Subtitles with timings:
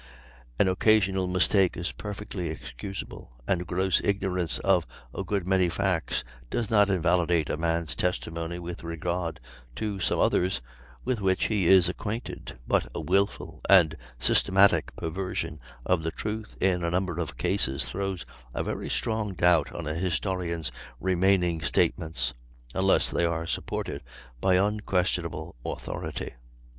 [0.57, 6.71] An occasional mistake is perfectly excusable, and gross ignorance of a good many facts does
[6.71, 9.39] not invalidate a man's testimony with regard
[9.75, 10.59] to some others
[11.05, 16.83] with which he is acquainted; but a wilful and systematic perversion of the truth in
[16.83, 18.25] a number of cases throws
[18.55, 22.33] a very strong doubt on a historian's remaining statements,
[22.73, 24.01] unless they are supported
[24.39, 26.33] by unquestionable authority.